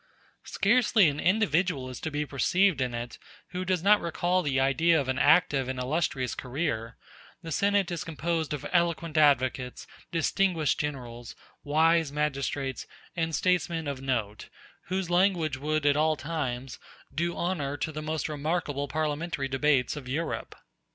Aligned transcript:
Scarcely 0.45 1.07
an 1.09 1.19
individual 1.19 1.87
is 1.87 1.99
to 1.99 2.09
be 2.09 2.25
perceived 2.25 2.81
in 2.81 2.95
it 2.95 3.19
who 3.49 3.63
does 3.63 3.83
not 3.83 4.01
recall 4.01 4.41
the 4.41 4.59
idea 4.59 4.99
of 4.99 5.07
an 5.07 5.19
active 5.19 5.69
and 5.69 5.77
illustrious 5.77 6.33
career: 6.33 6.97
the 7.43 7.51
Senate 7.51 7.91
is 7.91 8.03
composed 8.03 8.51
of 8.51 8.65
eloquent 8.73 9.15
advocates, 9.15 9.85
distinguished 10.11 10.79
generals, 10.79 11.35
wise 11.63 12.11
magistrates, 12.11 12.87
and 13.15 13.35
statesmen 13.35 13.87
of 13.87 14.01
note, 14.01 14.49
whose 14.85 15.11
language 15.11 15.57
would 15.57 15.85
at 15.85 15.95
all 15.95 16.15
times 16.15 16.79
do 17.13 17.37
honor 17.37 17.77
to 17.77 17.91
the 17.91 18.01
most 18.01 18.27
remarkable 18.27 18.87
parliamentary 18.87 19.47
debates 19.47 19.95
of 19.95 20.07
Europe. 20.07 20.55